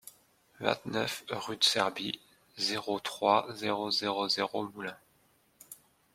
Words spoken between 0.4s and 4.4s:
vingt-neuf rue de Serbie, zéro trois, zéro zéro